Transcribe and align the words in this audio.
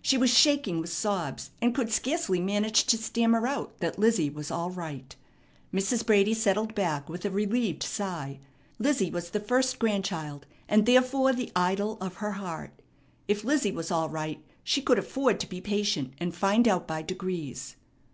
She 0.00 0.16
was 0.16 0.30
shaking 0.32 0.80
with 0.80 0.90
sobs, 0.90 1.50
and 1.60 1.74
could 1.74 1.92
scarcely 1.92 2.40
manage 2.40 2.84
to 2.86 2.96
stammer 2.96 3.46
out 3.46 3.78
that 3.80 3.98
Lizzie 3.98 4.30
was 4.30 4.50
all 4.50 4.70
right. 4.70 5.14
Mrs. 5.70 6.06
Brady 6.06 6.32
settled 6.32 6.74
back 6.74 7.10
with 7.10 7.26
a 7.26 7.30
relieved 7.30 7.82
sigh. 7.82 8.38
Lizzie 8.78 9.10
was 9.10 9.28
the 9.28 9.38
first 9.38 9.78
grandchild, 9.78 10.46
and 10.66 10.86
therefore 10.86 11.34
the 11.34 11.52
idol 11.54 11.98
of 12.00 12.14
her 12.14 12.32
heart. 12.40 12.80
If 13.28 13.44
Lizzie 13.44 13.70
was 13.70 13.90
all 13.90 14.08
right, 14.08 14.42
she 14.64 14.80
could 14.80 14.98
afford 14.98 15.38
to 15.40 15.46
be 15.46 15.60
patient 15.60 16.14
and 16.16 16.34
find 16.34 16.66
out 16.66 16.86
by 16.88 17.02
degrees. 17.02 17.76